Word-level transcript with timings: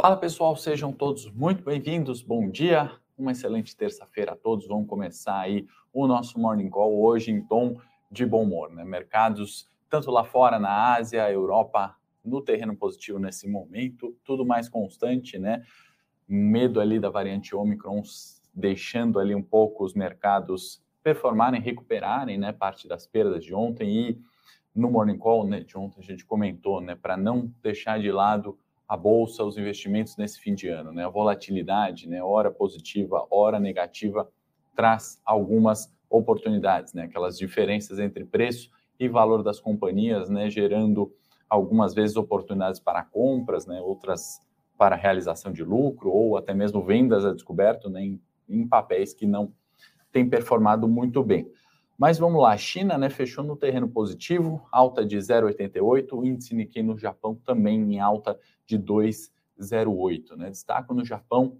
Fala 0.00 0.16
pessoal, 0.16 0.56
sejam 0.56 0.94
todos 0.94 1.30
muito 1.30 1.62
bem-vindos. 1.62 2.22
Bom 2.22 2.48
dia, 2.48 2.90
uma 3.18 3.32
excelente 3.32 3.76
terça-feira 3.76 4.32
a 4.32 4.34
todos. 4.34 4.66
Vamos 4.66 4.88
começar 4.88 5.38
aí 5.38 5.66
o 5.92 6.06
nosso 6.06 6.40
Morning 6.40 6.70
Call 6.70 7.02
hoje 7.02 7.30
em 7.30 7.42
tom 7.42 7.78
de 8.10 8.24
bom 8.24 8.44
humor, 8.44 8.70
né? 8.70 8.82
Mercados 8.82 9.68
tanto 9.90 10.10
lá 10.10 10.24
fora 10.24 10.58
na 10.58 10.94
Ásia, 10.94 11.30
Europa, 11.30 11.94
no 12.24 12.40
terreno 12.40 12.74
positivo 12.74 13.18
nesse 13.18 13.46
momento, 13.46 14.16
tudo 14.24 14.42
mais 14.42 14.70
constante, 14.70 15.38
né? 15.38 15.62
Medo 16.26 16.80
ali 16.80 16.98
da 16.98 17.10
variante 17.10 17.54
Omicron 17.54 18.02
deixando 18.54 19.20
ali 19.20 19.34
um 19.34 19.42
pouco 19.42 19.84
os 19.84 19.92
mercados 19.92 20.82
performarem, 21.02 21.60
recuperarem, 21.60 22.38
né, 22.38 22.52
parte 22.52 22.88
das 22.88 23.06
perdas 23.06 23.44
de 23.44 23.54
ontem 23.54 23.90
e 23.90 24.18
no 24.74 24.90
Morning 24.90 25.18
Call, 25.18 25.46
né, 25.46 25.60
de 25.60 25.76
ontem 25.76 26.00
a 26.00 26.04
gente 26.04 26.24
comentou, 26.24 26.80
né, 26.80 26.94
para 26.94 27.18
não 27.18 27.52
deixar 27.62 28.00
de 28.00 28.10
lado 28.10 28.58
a 28.90 28.96
bolsa, 28.96 29.44
os 29.44 29.56
investimentos 29.56 30.16
nesse 30.16 30.40
fim 30.40 30.52
de 30.52 30.66
ano, 30.66 30.90
né? 30.90 31.04
A 31.04 31.08
volatilidade, 31.08 32.08
né? 32.08 32.20
Hora 32.24 32.50
positiva, 32.50 33.24
hora 33.30 33.60
negativa, 33.60 34.28
traz 34.74 35.22
algumas 35.24 35.94
oportunidades, 36.10 36.92
né? 36.92 37.04
Aquelas 37.04 37.38
diferenças 37.38 38.00
entre 38.00 38.24
preço 38.24 38.68
e 38.98 39.08
valor 39.08 39.44
das 39.44 39.60
companhias, 39.60 40.28
né? 40.28 40.50
Gerando 40.50 41.14
algumas 41.48 41.94
vezes 41.94 42.16
oportunidades 42.16 42.80
para 42.80 43.04
compras, 43.04 43.64
né? 43.64 43.80
Outras 43.80 44.40
para 44.76 44.96
realização 44.96 45.52
de 45.52 45.62
lucro 45.62 46.10
ou 46.10 46.36
até 46.36 46.52
mesmo 46.52 46.82
vendas 46.82 47.24
a 47.24 47.32
descoberto, 47.32 47.88
né? 47.88 48.02
Em, 48.02 48.20
em 48.48 48.66
papéis 48.66 49.14
que 49.14 49.24
não 49.24 49.52
têm 50.10 50.28
performado 50.28 50.88
muito 50.88 51.22
bem. 51.22 51.48
Mas 52.00 52.18
vamos 52.18 52.40
lá, 52.40 52.56
China 52.56 52.96
né, 52.96 53.10
fechou 53.10 53.44
no 53.44 53.54
terreno 53.54 53.86
positivo, 53.86 54.66
alta 54.72 55.04
de 55.04 55.18
0,88, 55.18 56.14
o 56.14 56.24
índice 56.24 56.54
Nikkei 56.54 56.82
no 56.82 56.96
Japão 56.96 57.34
também 57.44 57.78
em 57.78 58.00
alta 58.00 58.40
de 58.64 58.78
2,08. 58.78 60.34
Né? 60.34 60.48
Destaco 60.48 60.94
no 60.94 61.04
Japão 61.04 61.58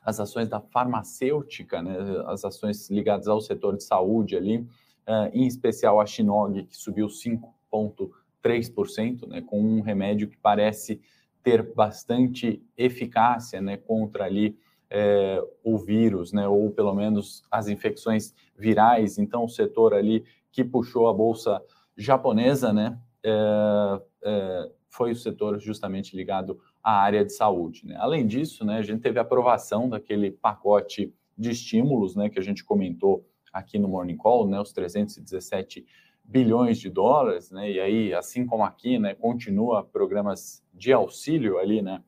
as 0.00 0.20
ações 0.20 0.48
da 0.48 0.60
farmacêutica, 0.60 1.82
né, 1.82 1.96
as 2.28 2.44
ações 2.44 2.88
ligadas 2.88 3.26
ao 3.26 3.40
setor 3.40 3.76
de 3.76 3.82
saúde 3.82 4.36
ali, 4.36 4.58
uh, 4.58 5.28
em 5.32 5.48
especial 5.48 6.00
a 6.00 6.06
Shinog, 6.06 6.62
que 6.62 6.76
subiu 6.76 7.08
5,3%, 7.08 9.26
né, 9.26 9.42
com 9.42 9.60
um 9.60 9.80
remédio 9.80 10.28
que 10.28 10.36
parece 10.36 11.00
ter 11.42 11.74
bastante 11.74 12.62
eficácia 12.76 13.60
né, 13.60 13.76
contra 13.76 14.24
ali 14.24 14.56
é, 14.90 15.42
o 15.62 15.78
vírus, 15.78 16.32
né, 16.32 16.48
ou 16.48 16.70
pelo 16.70 16.94
menos 16.94 17.42
as 17.50 17.68
infecções 17.68 18.34
virais. 18.56 19.18
Então, 19.18 19.44
o 19.44 19.48
setor 19.48 19.94
ali 19.94 20.24
que 20.50 20.64
puxou 20.64 21.08
a 21.08 21.12
bolsa 21.12 21.62
japonesa, 21.96 22.72
né, 22.72 22.98
é, 23.22 24.02
é, 24.22 24.70
foi 24.88 25.12
o 25.12 25.16
setor 25.16 25.60
justamente 25.60 26.16
ligado 26.16 26.58
à 26.82 27.00
área 27.00 27.24
de 27.24 27.32
saúde. 27.32 27.86
Né? 27.86 27.96
Além 27.98 28.26
disso, 28.26 28.64
né, 28.64 28.78
a 28.78 28.82
gente 28.82 29.00
teve 29.00 29.18
a 29.18 29.22
aprovação 29.22 29.88
daquele 29.88 30.30
pacote 30.30 31.12
de 31.36 31.50
estímulos, 31.50 32.16
né, 32.16 32.28
que 32.28 32.38
a 32.38 32.42
gente 32.42 32.64
comentou 32.64 33.24
aqui 33.52 33.78
no 33.78 33.88
Morning 33.88 34.16
Call, 34.16 34.48
né, 34.48 34.60
os 34.60 34.72
317 34.72 35.86
bilhões 36.24 36.78
de 36.78 36.90
dólares, 36.90 37.50
né, 37.50 37.70
e 37.70 37.80
aí, 37.80 38.14
assim 38.14 38.44
como 38.44 38.64
aqui, 38.64 38.98
né, 38.98 39.14
continua 39.14 39.84
programas 39.84 40.64
de 40.74 40.92
auxílio 40.92 41.58
ali, 41.58 41.80
né, 41.80 42.02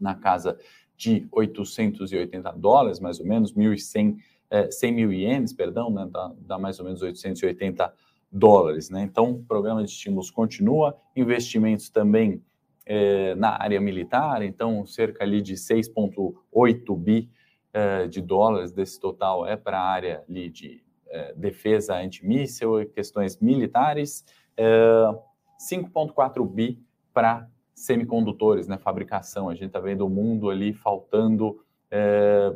na 0.00 0.14
casa 0.14 0.58
de 0.98 1.28
880 1.30 2.52
dólares, 2.52 2.98
mais 2.98 3.20
ou 3.20 3.26
menos, 3.26 3.54
1.100, 3.54 4.16
é, 4.50 4.68
100 4.68 4.92
mil 4.92 5.12
ienes, 5.12 5.52
perdão, 5.52 5.90
né, 5.90 6.06
dá, 6.10 6.32
dá, 6.40 6.58
mais 6.58 6.80
ou 6.80 6.84
menos 6.84 7.00
880 7.00 7.94
dólares. 8.30 8.90
Né? 8.90 9.04
Então, 9.04 9.30
o 9.30 9.44
programa 9.44 9.84
de 9.84 9.90
estímulos 9.90 10.28
continua, 10.28 10.98
investimentos 11.14 11.88
também 11.88 12.42
é, 12.84 13.36
na 13.36 13.62
área 13.62 13.80
militar, 13.80 14.42
então 14.42 14.84
cerca 14.84 15.22
ali 15.22 15.40
de 15.40 15.54
6,8 15.54 16.96
bi 16.98 17.30
é, 17.72 18.08
de 18.08 18.20
dólares 18.20 18.72
desse 18.72 18.98
total 18.98 19.46
é 19.46 19.56
para 19.56 19.78
a 19.78 19.86
área 19.86 20.24
ali 20.28 20.50
de 20.50 20.82
é, 21.06 21.32
defesa 21.34 21.96
antimíssel 21.96 22.80
e 22.80 22.86
questões 22.86 23.38
militares, 23.38 24.24
5,4 24.58 26.44
é, 26.44 26.48
bi 26.48 26.82
para 27.12 27.48
semicondutores, 27.84 28.66
né, 28.66 28.78
fabricação. 28.78 29.48
A 29.48 29.54
gente 29.54 29.68
está 29.68 29.80
vendo 29.80 30.06
o 30.06 30.10
mundo 30.10 30.50
ali 30.50 30.72
faltando 30.72 31.60
é, 31.90 32.54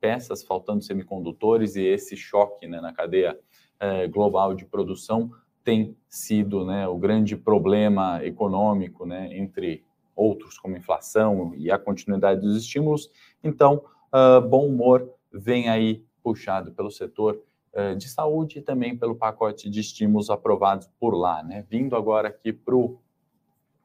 peças, 0.00 0.42
faltando 0.42 0.82
semicondutores 0.82 1.76
e 1.76 1.82
esse 1.82 2.16
choque 2.16 2.66
né, 2.66 2.80
na 2.80 2.92
cadeia 2.92 3.38
é, 3.78 4.06
global 4.06 4.54
de 4.54 4.64
produção 4.64 5.30
tem 5.62 5.96
sido 6.08 6.64
né, 6.64 6.86
o 6.86 6.96
grande 6.96 7.36
problema 7.36 8.24
econômico, 8.24 9.04
né, 9.04 9.36
entre 9.36 9.84
outros, 10.14 10.58
como 10.58 10.76
inflação 10.76 11.52
e 11.56 11.70
a 11.70 11.78
continuidade 11.78 12.40
dos 12.40 12.56
estímulos. 12.56 13.10
Então, 13.42 13.82
uh, 14.14 14.40
bom 14.40 14.66
humor 14.66 15.12
vem 15.32 15.68
aí 15.68 16.04
puxado 16.22 16.72
pelo 16.72 16.90
setor 16.90 17.42
uh, 17.74 17.96
de 17.96 18.08
saúde 18.08 18.60
e 18.60 18.62
também 18.62 18.96
pelo 18.96 19.16
pacote 19.16 19.68
de 19.68 19.80
estímulos 19.80 20.30
aprovados 20.30 20.88
por 21.00 21.14
lá. 21.14 21.42
Né? 21.42 21.66
Vindo 21.68 21.96
agora 21.96 22.28
aqui 22.28 22.52
para 22.52 22.76
o 22.76 22.98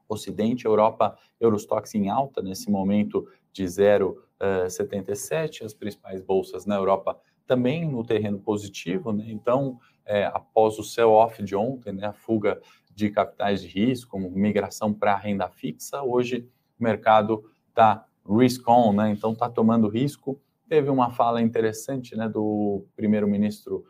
Ocidente, 0.08 0.66
Europa, 0.66 1.16
Eurostox 1.40 1.94
em 1.94 2.08
alta 2.08 2.42
nesse 2.42 2.70
momento 2.70 3.26
de 3.52 3.64
0,77, 3.64 5.62
uh, 5.62 5.66
as 5.66 5.74
principais 5.74 6.20
bolsas 6.20 6.66
na 6.66 6.76
Europa 6.76 7.18
também 7.46 7.86
no 7.86 8.04
terreno 8.04 8.38
positivo, 8.38 9.12
né? 9.12 9.26
Então, 9.28 9.78
é, 10.06 10.24
após 10.24 10.78
o 10.78 10.84
sell-off 10.84 11.42
de 11.42 11.54
ontem, 11.54 11.92
né, 11.92 12.06
a 12.06 12.12
fuga 12.12 12.60
de 12.94 13.10
capitais 13.10 13.62
de 13.62 13.68
risco, 13.68 14.18
migração 14.18 14.92
para 14.92 15.16
renda 15.16 15.48
fixa, 15.48 16.02
hoje 16.02 16.48
o 16.78 16.82
mercado 16.82 17.44
está 17.68 18.06
risk-on, 18.26 18.92
né? 18.92 19.10
Então, 19.10 19.32
está 19.32 19.48
tomando 19.48 19.88
risco. 19.88 20.40
Teve 20.68 20.90
uma 20.90 21.10
fala 21.10 21.42
interessante, 21.42 22.16
né, 22.16 22.28
do 22.28 22.86
primeiro-ministro 22.96 23.84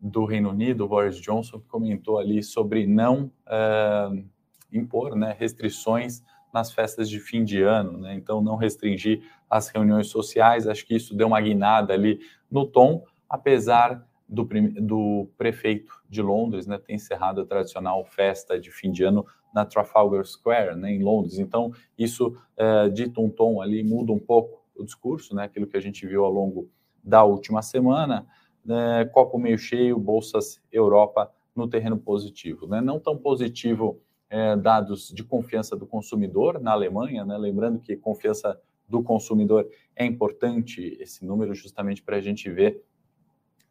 do 0.00 0.24
Reino 0.24 0.50
Unido, 0.50 0.86
Boris 0.86 1.16
Johnson, 1.16 1.58
que 1.58 1.66
comentou 1.66 2.18
ali 2.18 2.42
sobre 2.42 2.86
não 2.86 3.32
uh, 3.46 4.24
impor 4.72 5.16
né, 5.16 5.34
restrições 5.38 6.22
nas 6.52 6.72
festas 6.72 7.08
de 7.08 7.20
fim 7.20 7.44
de 7.44 7.62
ano, 7.62 7.98
né? 7.98 8.14
Então, 8.14 8.40
não 8.40 8.56
restringir 8.56 9.22
as 9.48 9.68
reuniões 9.68 10.08
sociais. 10.08 10.66
Acho 10.66 10.86
que 10.86 10.96
isso 10.96 11.14
deu 11.14 11.26
uma 11.26 11.40
guinada 11.40 11.92
ali 11.92 12.20
no 12.50 12.66
tom, 12.66 13.04
apesar 13.28 14.06
do, 14.28 14.46
do 14.80 15.28
prefeito 15.36 15.92
de 16.08 16.20
Londres 16.20 16.66
né, 16.66 16.78
ter 16.78 16.94
encerrado 16.94 17.40
a 17.40 17.46
tradicional 17.46 18.04
festa 18.04 18.60
de 18.60 18.70
fim 18.70 18.90
de 18.90 19.04
ano 19.04 19.26
na 19.54 19.64
Trafalgar 19.64 20.24
Square, 20.24 20.76
né, 20.76 20.92
em 20.92 21.02
Londres. 21.02 21.38
Então, 21.38 21.72
isso, 21.98 22.36
é, 22.56 22.84
um 23.18 23.30
tom 23.30 23.62
ali, 23.62 23.82
muda 23.82 24.12
um 24.12 24.18
pouco 24.18 24.62
o 24.76 24.84
discurso, 24.84 25.34
né, 25.34 25.44
aquilo 25.44 25.66
que 25.66 25.76
a 25.76 25.80
gente 25.80 26.06
viu 26.06 26.24
ao 26.24 26.30
longo 26.30 26.68
da 27.02 27.24
última 27.24 27.62
semana. 27.62 28.26
Né, 28.64 29.06
copo 29.06 29.38
meio 29.38 29.56
cheio, 29.56 29.98
bolsas 29.98 30.60
Europa 30.70 31.32
no 31.56 31.66
terreno 31.66 31.96
positivo. 31.98 32.66
Né? 32.66 32.80
Não 32.80 33.00
tão 33.00 33.16
positivo 33.16 34.00
é, 34.30 34.56
dados 34.56 35.08
de 35.08 35.24
confiança 35.24 35.76
do 35.76 35.86
consumidor 35.86 36.60
na 36.60 36.72
Alemanha, 36.72 37.24
né? 37.24 37.36
lembrando 37.36 37.80
que 37.80 37.96
confiança 37.96 38.60
do 38.88 39.02
consumidor 39.02 39.68
é 39.94 40.04
importante 40.04 40.96
esse 41.00 41.24
número 41.24 41.54
justamente 41.54 42.02
para 42.02 42.16
a 42.16 42.20
gente 42.20 42.50
ver 42.50 42.82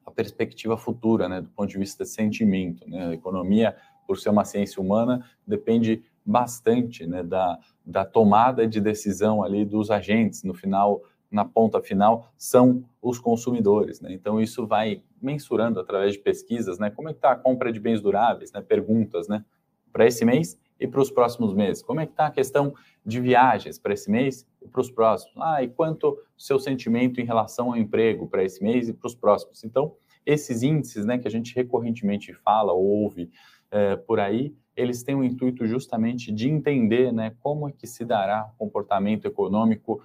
a 0.05 0.11
perspectiva 0.11 0.77
futura, 0.77 1.27
né, 1.27 1.41
do 1.41 1.49
ponto 1.49 1.69
de 1.69 1.77
vista 1.77 2.05
de 2.05 2.09
sentimento. 2.09 2.89
Né? 2.89 3.07
A 3.07 3.13
economia, 3.13 3.75
por 4.05 4.17
ser 4.17 4.29
uma 4.29 4.45
ciência 4.45 4.81
humana, 4.81 5.25
depende 5.45 6.01
bastante 6.25 7.05
né, 7.05 7.23
da, 7.23 7.59
da 7.85 8.05
tomada 8.05 8.65
de 8.65 8.79
decisão 8.79 9.43
ali 9.43 9.65
dos 9.65 9.91
agentes. 9.91 10.43
No 10.43 10.53
final, 10.53 11.01
na 11.29 11.43
ponta 11.43 11.81
final, 11.81 12.31
são 12.37 12.85
os 13.01 13.19
consumidores. 13.19 13.99
Né? 13.99 14.13
Então, 14.13 14.39
isso 14.39 14.65
vai 14.65 15.03
mensurando 15.21 15.77
através 15.77 16.13
de 16.13 16.19
pesquisas, 16.19 16.79
né, 16.79 16.89
como 16.89 17.09
é 17.09 17.11
que 17.11 17.17
está 17.17 17.31
a 17.31 17.35
compra 17.35 17.71
de 17.71 17.79
bens 17.79 18.01
duráveis, 18.01 18.51
né, 18.53 18.61
perguntas, 18.61 19.27
né, 19.27 19.43
para 19.97 20.05
esse 20.05 20.23
mês 20.23 20.55
e 20.79 20.87
para 20.87 21.01
os 21.01 21.09
próximos 21.09 21.55
meses? 21.55 21.81
Como 21.81 21.99
é 21.99 22.05
que 22.05 22.11
está 22.11 22.27
a 22.27 22.31
questão 22.31 22.71
de 23.03 23.19
viagens 23.19 23.79
para 23.79 23.95
esse 23.95 24.11
mês 24.11 24.45
e 24.61 24.67
para 24.67 24.79
os 24.79 24.91
próximos? 24.91 25.33
Ah, 25.41 25.63
e 25.63 25.67
quanto 25.67 26.09
o 26.09 26.19
seu 26.37 26.59
sentimento 26.59 27.19
em 27.19 27.25
relação 27.25 27.69
ao 27.69 27.75
emprego 27.75 28.27
para 28.27 28.43
esse 28.43 28.63
mês 28.63 28.87
e 28.87 28.93
para 28.93 29.07
os 29.07 29.15
próximos? 29.15 29.63
Então, 29.63 29.95
esses 30.23 30.61
índices, 30.61 31.03
né, 31.03 31.17
que 31.17 31.27
a 31.27 31.31
gente 31.31 31.55
recorrentemente 31.55 32.31
fala 32.31 32.73
ou 32.73 32.85
ouve 32.85 33.31
é, 33.71 33.95
por 33.95 34.19
aí, 34.19 34.55
eles 34.75 35.01
têm 35.01 35.15
o 35.15 35.23
intuito 35.23 35.65
justamente 35.65 36.31
de 36.31 36.47
entender, 36.47 37.11
né, 37.11 37.35
como 37.39 37.67
é 37.67 37.71
que 37.71 37.87
se 37.87 38.05
dará 38.05 38.51
o 38.53 38.57
comportamento 38.59 39.25
econômico 39.25 39.99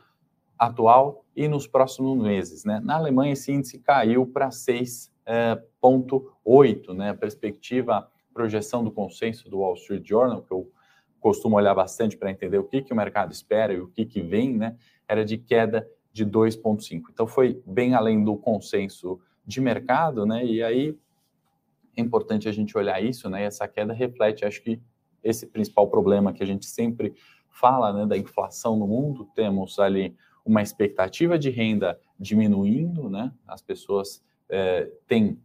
atual 0.58 1.22
e 1.36 1.46
nos 1.48 1.66
próximos 1.66 2.16
meses, 2.16 2.64
né? 2.64 2.80
Na 2.82 2.94
Alemanha 2.94 3.32
esse 3.32 3.52
índice 3.52 3.78
caiu 3.80 4.26
para 4.26 4.48
6,8, 4.48 6.88
é, 6.88 6.94
né? 6.94 7.10
A 7.10 7.14
perspectiva 7.14 8.10
projeção 8.32 8.82
do 8.82 8.90
consenso 8.90 9.48
do 9.48 9.58
Wall 9.58 9.74
Street 9.74 10.06
Journal, 10.06 10.42
que 10.42 10.52
eu 10.52 10.70
costumo 11.20 11.56
olhar 11.56 11.74
bastante 11.74 12.16
para 12.16 12.30
entender 12.30 12.58
o 12.58 12.64
que, 12.64 12.82
que 12.82 12.92
o 12.92 12.96
mercado 12.96 13.32
espera 13.32 13.72
e 13.72 13.80
o 13.80 13.88
que, 13.88 14.04
que 14.04 14.20
vem, 14.20 14.56
né, 14.56 14.76
era 15.08 15.24
de 15.24 15.38
queda 15.38 15.88
de 16.12 16.26
2,5. 16.26 17.04
Então 17.10 17.26
foi 17.26 17.62
bem 17.64 17.94
além 17.94 18.22
do 18.22 18.36
consenso 18.36 19.20
de 19.46 19.60
mercado, 19.60 20.26
né? 20.26 20.44
E 20.44 20.62
aí 20.62 20.96
é 21.96 22.00
importante 22.00 22.48
a 22.48 22.52
gente 22.52 22.76
olhar 22.76 23.02
isso, 23.02 23.28
né? 23.30 23.42
E 23.42 23.44
essa 23.46 23.66
queda 23.66 23.92
reflete, 23.92 24.44
acho 24.44 24.62
que 24.62 24.80
esse 25.22 25.46
principal 25.46 25.88
problema 25.88 26.32
que 26.32 26.42
a 26.42 26.46
gente 26.46 26.66
sempre 26.66 27.14
fala 27.48 27.92
né, 27.92 28.06
da 28.06 28.16
inflação 28.16 28.76
no 28.76 28.86
mundo, 28.86 29.28
temos 29.34 29.78
ali 29.78 30.16
uma 30.44 30.62
expectativa 30.62 31.38
de 31.38 31.50
renda 31.50 31.98
diminuindo, 32.18 33.08
né? 33.08 33.32
As 33.46 33.62
pessoas 33.62 34.22
é, 34.48 34.90
têm 35.06 35.40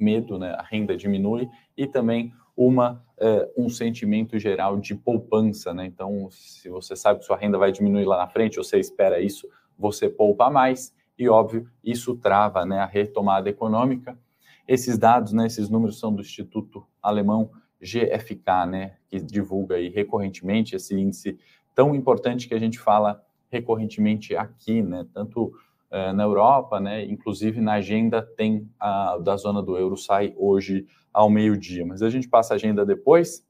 medo, 0.00 0.38
né? 0.38 0.54
A 0.58 0.62
renda 0.62 0.96
diminui 0.96 1.48
e 1.76 1.86
também 1.86 2.32
uma 2.56 3.04
é, 3.18 3.48
um 3.56 3.68
sentimento 3.68 4.38
geral 4.38 4.78
de 4.78 4.94
poupança, 4.94 5.72
né? 5.74 5.86
Então, 5.86 6.28
se 6.30 6.68
você 6.68 6.96
sabe 6.96 7.20
que 7.20 7.26
sua 7.26 7.36
renda 7.36 7.58
vai 7.58 7.70
diminuir 7.70 8.04
lá 8.04 8.16
na 8.16 8.26
frente, 8.26 8.56
você 8.56 8.78
espera 8.78 9.20
isso, 9.20 9.48
você 9.78 10.08
poupa 10.08 10.50
mais 10.50 10.94
e 11.18 11.28
óbvio 11.28 11.68
isso 11.84 12.16
trava, 12.16 12.64
né? 12.64 12.78
A 12.78 12.86
retomada 12.86 13.48
econômica. 13.48 14.18
Esses 14.66 14.98
dados, 14.98 15.32
né? 15.32 15.46
Esses 15.46 15.68
números 15.68 15.98
são 15.98 16.14
do 16.14 16.22
Instituto 16.22 16.86
Alemão 17.02 17.50
GFK, 17.80 18.66
né? 18.68 18.96
Que 19.08 19.20
divulga 19.20 19.76
aí 19.76 19.88
recorrentemente 19.88 20.76
esse 20.76 20.94
índice 20.94 21.38
tão 21.74 21.94
importante 21.94 22.48
que 22.48 22.54
a 22.54 22.58
gente 22.58 22.78
fala 22.78 23.22
recorrentemente 23.50 24.36
aqui, 24.36 24.82
né? 24.82 25.06
Tanto 25.12 25.52
eh, 25.90 26.12
na 26.12 26.22
Europa, 26.22 26.78
né? 26.78 27.04
Inclusive 27.04 27.60
na 27.60 27.74
agenda 27.74 28.22
tem 28.22 28.70
a 28.78 29.18
da 29.18 29.36
zona 29.36 29.60
do 29.60 29.76
euro 29.76 29.96
sai 29.96 30.32
hoje 30.36 30.86
ao 31.12 31.28
meio-dia, 31.28 31.84
mas 31.84 32.00
a 32.00 32.08
gente 32.08 32.28
passa 32.28 32.54
a 32.54 32.56
agenda 32.56 32.86
depois. 32.86 33.44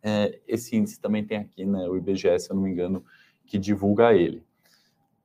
É, 0.00 0.38
esse 0.46 0.76
índice 0.76 1.00
também 1.00 1.24
tem 1.24 1.38
aqui, 1.38 1.66
né? 1.66 1.88
O 1.88 1.96
IBGE, 1.96 2.38
se 2.38 2.50
eu 2.50 2.54
não 2.54 2.62
me 2.62 2.70
engano, 2.70 3.04
que 3.44 3.58
divulga 3.58 4.14
ele. 4.14 4.44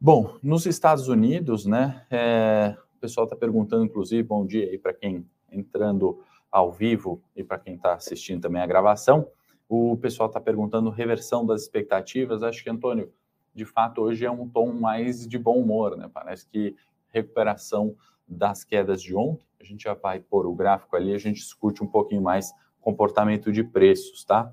Bom, 0.02 0.38
nos 0.42 0.66
Estados 0.66 1.08
Unidos, 1.08 1.68
né? 1.68 2.06
É, 2.10 2.76
o 2.98 3.00
pessoal 3.00 3.26
está 3.26 3.36
perguntando, 3.36 3.86
inclusive, 3.86 4.24
bom 4.24 4.46
dia 4.46 4.66
aí 4.66 4.78
para 4.80 4.94
quem 4.94 5.26
entrando 5.52 6.20
ao 6.52 6.72
vivo 6.72 7.22
e 7.36 7.44
para 7.44 7.60
quem 7.60 7.76
está 7.76 7.94
assistindo 7.94 8.42
também 8.42 8.62
a 8.62 8.66
gravação. 8.66 9.28
O 9.70 9.96
pessoal 9.98 10.28
está 10.28 10.42
perguntando 10.42 10.90
reversão 10.90 11.46
das 11.46 11.62
expectativas. 11.62 12.42
Acho 12.42 12.64
que, 12.64 12.70
Antônio, 12.70 13.12
de 13.54 13.66
fato, 13.66 14.02
hoje 14.02 14.26
é 14.26 14.32
um 14.32 14.48
tom 14.48 14.74
mais 14.74 15.28
de 15.28 15.38
bom 15.38 15.60
humor, 15.60 15.96
né? 15.96 16.10
Parece 16.14 16.48
que 16.48 16.76
recuperação 17.10 17.96
das 18.28 18.64
quedas 18.64 19.02
de 19.02 19.16
ontem, 19.16 19.46
a 19.60 19.64
gente 19.64 19.84
já 19.84 19.94
vai 19.94 20.20
pôr 20.20 20.46
o 20.46 20.56
gráfico 20.56 20.96
ali, 20.96 21.14
a 21.14 21.18
gente 21.18 21.38
discute 21.38 21.84
um 21.84 21.88
pouquinho 21.88 22.22
mais 22.22 22.52
comportamento 22.82 23.52
de 23.52 23.64
preços, 23.64 24.24
tá? 24.26 24.52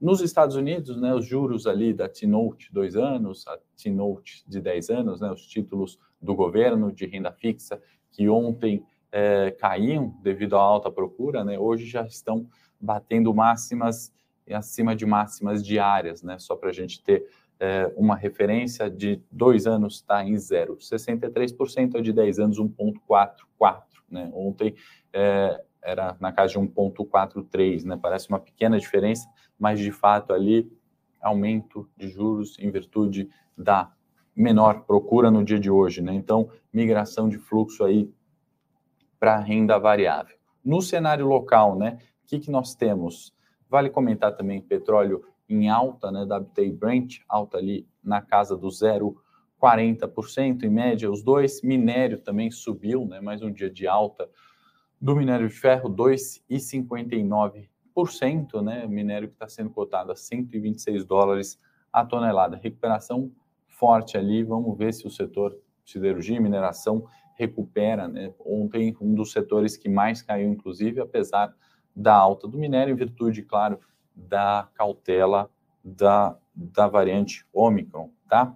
Nos 0.00 0.20
Estados 0.20 0.54
Unidos, 0.54 1.00
né, 1.00 1.12
os 1.12 1.26
juros 1.26 1.66
ali 1.66 1.92
da 1.92 2.08
T-Note 2.08 2.72
dois 2.72 2.94
anos, 2.94 3.46
a 3.48 3.58
T-Note 3.76 4.44
de 4.46 4.60
10 4.60 4.90
anos, 4.90 5.20
né, 5.20 5.30
os 5.30 5.44
títulos 5.44 5.98
do 6.22 6.36
governo 6.36 6.92
de 6.92 7.04
renda 7.04 7.32
fixa, 7.32 7.82
que 8.12 8.28
ontem 8.28 8.84
é, 9.10 9.50
caíam 9.50 10.14
devido 10.22 10.56
à 10.56 10.60
alta 10.60 10.88
procura, 10.90 11.44
né, 11.44 11.58
hoje 11.58 11.84
já 11.84 12.06
estão 12.06 12.48
batendo 12.80 13.34
máximas 13.34 14.12
acima 14.48 14.94
de 14.94 15.04
máximas 15.04 15.64
diárias, 15.64 16.22
né, 16.22 16.38
só 16.38 16.54
para 16.54 16.70
a 16.70 16.72
gente 16.72 17.02
ter 17.02 17.26
é, 17.60 17.92
uma 17.96 18.14
referência 18.14 18.88
de 18.88 19.20
dois 19.30 19.66
anos 19.66 19.96
está 19.96 20.24
em 20.24 20.36
zero. 20.38 20.76
63% 20.76 21.96
é 21.96 22.00
de 22.00 22.12
10 22.12 22.38
anos, 22.38 22.58
1,44. 22.58 23.82
Né? 24.08 24.30
Ontem 24.32 24.74
é, 25.12 25.62
era 25.82 26.16
na 26.20 26.32
casa 26.32 26.52
de 26.52 26.58
1,43, 26.58 27.84
né? 27.84 27.98
parece 28.00 28.28
uma 28.28 28.38
pequena 28.38 28.78
diferença, 28.78 29.28
mas 29.58 29.80
de 29.80 29.90
fato 29.90 30.32
ali 30.32 30.70
aumento 31.20 31.88
de 31.96 32.08
juros 32.08 32.56
em 32.60 32.70
virtude 32.70 33.28
da 33.56 33.92
menor 34.34 34.84
procura 34.84 35.30
no 35.30 35.44
dia 35.44 35.58
de 35.58 35.70
hoje. 35.70 36.00
Né? 36.00 36.14
Então, 36.14 36.48
migração 36.72 37.28
de 37.28 37.38
fluxo 37.38 37.84
aí 37.84 38.08
para 39.18 39.38
renda 39.38 39.78
variável. 39.78 40.36
No 40.64 40.80
cenário 40.80 41.26
local, 41.26 41.76
né, 41.76 41.98
o 42.22 42.26
que, 42.26 42.38
que 42.38 42.50
nós 42.50 42.74
temos? 42.74 43.34
Vale 43.68 43.90
comentar 43.90 44.36
também 44.36 44.60
petróleo 44.60 45.24
em 45.48 45.68
alta, 45.68 46.10
né, 46.10 46.24
WTI 46.24 46.72
Brent, 46.72 47.18
alta 47.28 47.58
ali 47.58 47.86
na 48.02 48.20
casa 48.20 48.56
do 48.56 48.68
0,40% 48.68 50.64
em 50.64 50.70
média, 50.70 51.10
os 51.10 51.22
dois. 51.22 51.62
Minério 51.62 52.18
também 52.18 52.50
subiu, 52.50 53.06
né, 53.06 53.20
mais 53.20 53.40
um 53.42 53.50
dia 53.50 53.70
de 53.70 53.86
alta 53.86 54.28
do 55.00 55.16
minério 55.16 55.48
de 55.48 55.54
ferro, 55.54 55.88
2,59%, 55.88 58.62
né, 58.62 58.86
minério 58.86 59.28
que 59.28 59.34
está 59.34 59.48
sendo 59.48 59.70
cotado 59.70 60.12
a 60.12 60.16
126 60.16 61.04
dólares 61.04 61.58
a 61.92 62.04
tonelada. 62.04 62.56
Recuperação 62.56 63.30
forte 63.66 64.18
ali, 64.18 64.42
vamos 64.42 64.76
ver 64.76 64.92
se 64.92 65.06
o 65.06 65.10
setor 65.10 65.56
siderurgia 65.84 66.36
e 66.36 66.40
mineração 66.40 67.06
recupera, 67.36 68.08
né, 68.08 68.34
ontem 68.40 68.96
um 69.00 69.14
dos 69.14 69.30
setores 69.32 69.76
que 69.76 69.88
mais 69.88 70.20
caiu, 70.20 70.50
inclusive, 70.50 71.00
apesar 71.00 71.54
da 71.94 72.14
alta 72.14 72.48
do 72.48 72.58
minério, 72.58 72.92
em 72.92 72.96
virtude, 72.96 73.42
claro, 73.42 73.78
da 74.28 74.68
cautela 74.74 75.50
da, 75.84 76.36
da 76.54 76.88
variante 76.88 77.46
Omicron, 77.52 78.10
tá? 78.28 78.54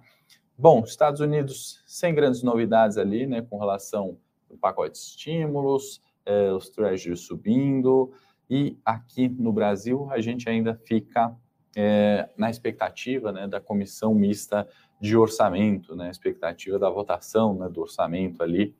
Bom, 0.57 0.81
Estados 0.81 1.19
Unidos 1.19 1.81
sem 1.87 2.13
grandes 2.13 2.43
novidades 2.43 2.97
ali, 2.97 3.25
né, 3.25 3.41
com 3.41 3.57
relação 3.57 4.17
ao 4.49 4.57
pacote 4.57 4.93
de 4.93 4.99
estímulos, 4.99 6.01
é, 6.25 6.51
os 6.51 6.69
treasuries 6.69 7.21
subindo, 7.21 8.11
e 8.49 8.77
aqui 8.85 9.27
no 9.27 9.51
Brasil 9.51 10.07
a 10.11 10.21
gente 10.21 10.47
ainda 10.47 10.75
fica 10.75 11.35
é, 11.75 12.29
na 12.37 12.49
expectativa 12.49 13.31
né, 13.31 13.47
da 13.47 13.59
comissão 13.59 14.13
mista 14.13 14.67
de 15.01 15.17
orçamento, 15.17 15.95
né, 15.95 16.09
expectativa 16.09 16.77
da 16.77 16.89
votação 16.89 17.55
né, 17.55 17.67
do 17.67 17.81
orçamento 17.81 18.43
ali 18.43 18.75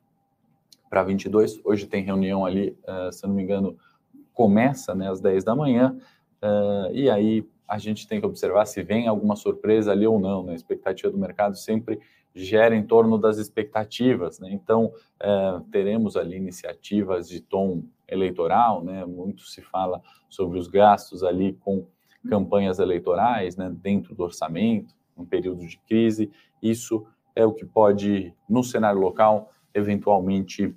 para 0.88 1.02
22. 1.02 1.60
Hoje 1.64 1.86
tem 1.86 2.04
reunião 2.04 2.46
ali, 2.46 2.78
uh, 2.86 3.12
se 3.12 3.26
não 3.26 3.34
me 3.34 3.42
engano, 3.42 3.76
começa 4.32 4.94
né, 4.94 5.10
às 5.10 5.20
10 5.20 5.42
da 5.42 5.54
manhã, 5.54 5.98
Uh, 6.44 6.92
e 6.92 7.08
aí 7.08 7.48
a 7.66 7.78
gente 7.78 8.06
tem 8.06 8.20
que 8.20 8.26
observar 8.26 8.66
se 8.66 8.82
vem 8.82 9.08
alguma 9.08 9.34
surpresa 9.34 9.92
ali 9.92 10.06
ou 10.06 10.20
não. 10.20 10.42
Né? 10.42 10.52
A 10.52 10.56
expectativa 10.56 11.10
do 11.10 11.16
mercado 11.16 11.56
sempre 11.56 11.98
gera 12.34 12.76
em 12.76 12.82
torno 12.82 13.16
das 13.16 13.38
expectativas. 13.38 14.38
Né? 14.38 14.50
Então, 14.52 14.92
uh, 15.22 15.60
teremos 15.70 16.16
ali 16.16 16.36
iniciativas 16.36 17.26
de 17.26 17.40
tom 17.40 17.84
eleitoral, 18.06 18.84
né? 18.84 19.06
muito 19.06 19.46
se 19.46 19.62
fala 19.62 20.02
sobre 20.28 20.58
os 20.58 20.68
gastos 20.68 21.22
ali 21.24 21.54
com 21.54 21.86
campanhas 22.28 22.78
eleitorais 22.78 23.56
né? 23.56 23.74
dentro 23.74 24.14
do 24.14 24.22
orçamento, 24.22 24.94
um 25.16 25.24
período 25.24 25.66
de 25.66 25.78
crise. 25.88 26.30
Isso 26.62 27.06
é 27.34 27.46
o 27.46 27.52
que 27.52 27.64
pode, 27.64 28.34
no 28.48 28.62
cenário 28.62 29.00
local, 29.00 29.50
eventualmente 29.72 30.74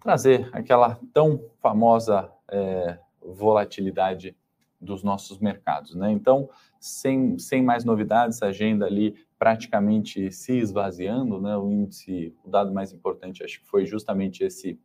trazer 0.00 0.48
aquela 0.52 0.98
tão 1.12 1.44
famosa 1.60 2.30
é, 2.50 2.98
volatilidade 3.20 4.34
dos 4.80 5.02
nossos 5.02 5.38
mercados. 5.38 5.94
Né? 5.94 6.10
Então, 6.12 6.48
sem, 6.80 7.38
sem 7.38 7.62
mais 7.62 7.84
novidades, 7.84 8.42
a 8.42 8.48
agenda 8.48 8.86
ali 8.86 9.14
praticamente 9.38 10.30
se 10.32 10.56
esvaziando, 10.56 11.40
né? 11.40 11.56
o 11.56 11.70
índice, 11.70 12.34
o 12.44 12.50
dado 12.50 12.72
mais 12.72 12.92
importante 12.92 13.44
acho 13.44 13.60
que 13.60 13.66
foi 13.66 13.86
justamente 13.86 14.42
esse 14.44 14.78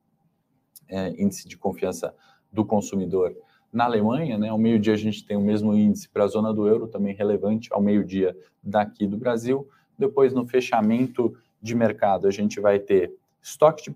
é, 0.87 1.09
índice 1.21 1.47
de 1.47 1.57
confiança 1.57 2.13
do 2.51 2.65
consumidor 2.65 3.35
na 3.73 3.85
Alemanha, 3.85 4.37
né? 4.37 4.49
Ao 4.49 4.57
meio-dia 4.57 4.93
a 4.93 4.97
gente 4.97 5.25
tem 5.25 5.35
o 5.35 5.41
mesmo 5.41 5.73
índice 5.73 6.07
para 6.07 6.23
a 6.23 6.27
zona 6.27 6.53
do 6.53 6.67
euro, 6.67 6.87
também 6.87 7.15
relevante 7.15 7.69
ao 7.73 7.81
meio-dia 7.81 8.37
daqui 8.61 9.07
do 9.07 9.17
Brasil. 9.17 9.67
Depois, 9.97 10.31
no 10.31 10.47
fechamento 10.47 11.35
de 11.59 11.75
mercado, 11.75 12.27
a 12.27 12.31
gente 12.31 12.59
vai 12.59 12.77
ter 12.77 13.11
estoque 13.41 13.83
de 13.83 13.95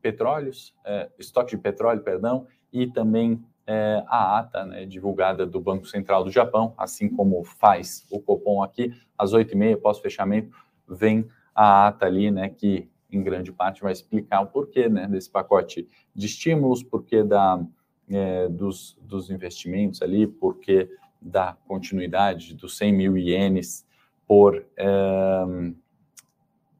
petróleos, 0.00 0.74
é, 0.84 1.10
estoque 1.18 1.54
de 1.54 1.58
petróleo, 1.58 2.02
perdão, 2.02 2.46
e 2.72 2.86
também 2.86 3.44
é, 3.66 4.02
a 4.06 4.38
ata 4.38 4.64
né, 4.64 4.84
divulgada 4.84 5.46
do 5.46 5.60
Banco 5.60 5.86
Central 5.86 6.24
do 6.24 6.30
Japão, 6.30 6.74
assim 6.76 7.08
como 7.08 7.44
faz 7.44 8.06
o 8.10 8.20
Copom 8.20 8.62
aqui, 8.62 8.92
às 9.16 9.32
8h30, 9.32 9.76
pós-fechamento, 9.80 10.50
vem 10.88 11.28
a 11.54 11.88
ata 11.88 12.06
ali, 12.06 12.30
né, 12.30 12.48
que 12.48 12.88
em 13.12 13.22
grande 13.22 13.52
parte 13.52 13.82
vai 13.82 13.92
explicar 13.92 14.40
o 14.40 14.46
porquê 14.46 14.88
né, 14.88 15.06
desse 15.06 15.30
pacote 15.30 15.88
de 16.14 16.26
estímulos, 16.26 16.82
porquê 16.82 17.22
da, 17.22 17.60
é, 18.08 18.48
dos, 18.48 18.96
dos 19.00 19.30
investimentos 19.30 20.02
ali, 20.02 20.26
porquê 20.26 20.88
da 21.20 21.56
continuidade 21.66 22.54
dos 22.54 22.76
100 22.76 22.92
mil 22.92 23.18
ienes 23.18 23.86
por, 24.26 24.64
é, 24.76 24.88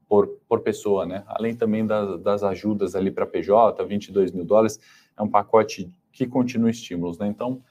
por, 0.07 0.27
por 0.47 0.61
pessoa, 0.61 1.05
né? 1.05 1.23
Além 1.27 1.55
também 1.55 1.85
das, 1.85 2.19
das 2.21 2.43
ajudas 2.43 2.95
ali 2.95 3.11
para 3.11 3.25
PJ, 3.25 3.83
22 3.85 4.31
mil 4.31 4.45
dólares, 4.45 4.79
é 5.17 5.21
um 5.21 5.29
pacote 5.29 5.91
que 6.11 6.27
continua 6.27 6.69
estímulos. 6.69 7.17
Né? 7.17 7.27
Então, 7.27 7.61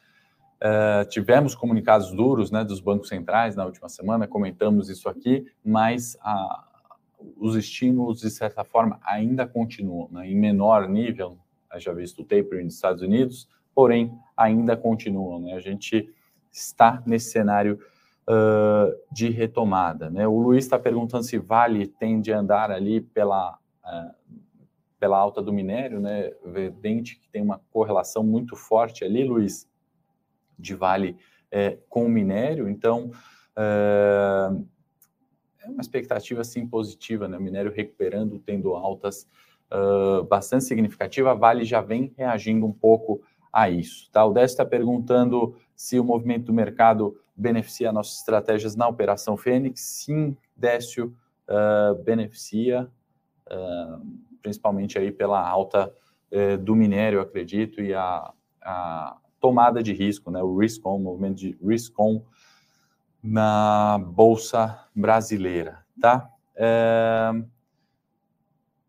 uh, 0.63 1.09
tivemos 1.09 1.55
comunicados 1.55 2.13
duros 2.13 2.51
né, 2.51 2.65
dos 2.65 2.81
bancos 2.81 3.09
centrais 3.09 3.57
na 3.57 3.65
última 3.65 3.89
semana, 3.89 4.27
comentamos 4.27 4.89
isso 4.89 5.09
aqui, 5.09 5.47
mas 5.65 6.17
a, 6.23 6.65
os 7.37 7.55
estímulos, 7.57 8.21
de 8.21 8.31
certa 8.31 8.65
forma, 8.65 8.99
ainda 9.05 9.47
continuam, 9.47 10.09
né? 10.11 10.29
em 10.29 10.37
menor 10.37 10.89
nível, 10.89 11.39
já 11.77 11.93
visto 11.93 12.23
o 12.23 12.25
tapering 12.25 12.67
dos 12.67 12.75
Estados 12.75 13.03
Unidos, 13.03 13.49
porém, 13.75 14.13
ainda 14.37 14.77
continuam. 14.77 15.41
Né? 15.41 15.55
A 15.55 15.61
gente 15.61 16.13
está 16.51 17.03
nesse 17.07 17.31
cenário 17.31 17.79
uh, 18.29 18.93
de 19.13 19.31
retomada. 19.31 20.11
Né? 20.11 20.27
O 20.27 20.41
Luiz 20.41 20.65
está 20.65 20.79
perguntando 20.79 21.25
se 21.25 21.39
Vale 21.39 21.87
tende 21.87 22.33
a 22.33 22.39
andar 22.39 22.71
ali 22.71 23.01
pela... 23.01 23.59
Uh, 23.85 24.21
pela 25.01 25.19
alta 25.19 25.43
do 25.43 25.53
minério, 25.53 25.99
né? 25.99 26.31
Evidente 26.45 27.19
que 27.19 27.29
tem 27.31 27.41
uma 27.41 27.61
correlação 27.71 28.23
muito 28.23 28.55
forte 28.55 29.03
ali, 29.03 29.25
Luiz, 29.25 29.67
de 30.59 30.75
Vale 30.75 31.17
é, 31.51 31.79
com 31.89 32.05
o 32.05 32.09
minério. 32.09 32.69
Então, 32.69 33.11
é, 33.57 34.51
é 35.65 35.69
uma 35.69 35.81
expectativa 35.81 36.45
sim 36.45 36.67
positiva, 36.67 37.27
né? 37.27 37.39
O 37.39 37.41
minério 37.41 37.73
recuperando, 37.73 38.39
tendo 38.39 38.75
altas 38.75 39.27
uh, 39.73 40.23
bastante 40.25 40.65
significativa. 40.65 41.31
A 41.31 41.35
Vale 41.35 41.65
já 41.65 41.81
vem 41.81 42.13
reagindo 42.17 42.67
um 42.67 42.73
pouco 42.73 43.23
a 43.51 43.71
isso. 43.71 44.11
Tá? 44.13 44.25
O 44.25 44.33
Décio 44.33 44.55
está 44.55 44.67
perguntando 44.67 45.57
se 45.75 45.99
o 45.99 46.05
movimento 46.05 46.47
do 46.47 46.53
mercado 46.53 47.19
beneficia 47.35 47.91
nossas 47.91 48.19
estratégias 48.19 48.77
na 48.77 48.87
Operação 48.87 49.37
Fênix. 49.37 49.81
Sim, 49.81 50.37
Décio, 50.55 51.17
uh, 51.49 51.95
beneficia, 52.03 52.87
uh, 53.51 54.30
principalmente 54.41 54.99
aí 54.99 55.11
pela 55.11 55.41
alta 55.47 55.93
uh, 56.33 56.59
do 56.59 56.75
minério, 56.75 57.21
acredito, 57.21 57.81
e 57.81 57.95
a, 57.95 58.33
a, 58.63 59.17
tomada 59.41 59.83
de 59.83 59.93
risco, 59.93 60.31
né? 60.31 60.43
o 60.43 60.57
risk 60.59 60.85
on, 60.87 60.97
o 60.97 60.99
movimento 60.99 61.37
de 61.37 61.57
risk 61.63 61.99
on 61.99 62.23
na 63.23 63.99
Bolsa 63.99 64.87
Brasileira. 64.95 65.85
Tá? 66.01 66.31
Eh, 66.57 67.43